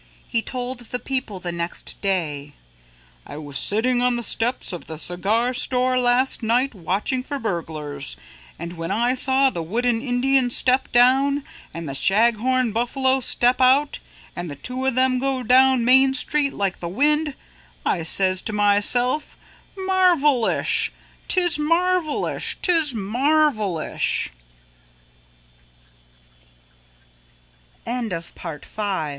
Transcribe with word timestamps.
He 0.27 0.41
told 0.41 0.79
the 0.79 0.97
people 0.97 1.39
the 1.39 1.51
next 1.51 2.01
day, 2.01 2.53
"I 3.27 3.37
was 3.37 3.59
sitting 3.59 4.01
on 4.01 4.15
the 4.15 4.23
steps 4.23 4.73
of 4.73 4.87
the 4.87 4.97
cigar 4.97 5.53
store 5.53 5.95
last 5.99 6.41
night 6.41 6.73
watching 6.73 7.21
for 7.21 7.37
burglars. 7.37 8.15
And 8.57 8.77
when 8.77 8.89
I 8.89 9.13
saw 9.13 9.51
the 9.51 9.61
Wooden 9.61 10.01
Indian 10.01 10.49
step 10.49 10.91
down 10.91 11.43
and 11.71 11.87
the 11.87 11.93
Shaghorn 11.93 12.71
Buffalo 12.73 13.19
step 13.19 13.61
out, 13.61 13.99
and 14.35 14.49
the 14.49 14.55
two 14.55 14.87
of 14.87 14.95
them 14.95 15.19
go 15.19 15.43
down 15.43 15.85
Main 15.85 16.15
Street 16.15 16.53
like 16.53 16.79
the 16.79 16.89
wind, 16.89 17.35
I 17.85 18.01
says 18.01 18.41
to 18.41 18.53
myself, 18.53 19.37
marvelish, 19.77 20.91
'tis 21.27 21.59
marvelish, 21.59 22.57
'tis 22.63 22.95
marvelish." 22.95 24.31
6. 24.33 24.33
Four 27.85 28.61
Stories 28.65 28.77
A 28.79 29.09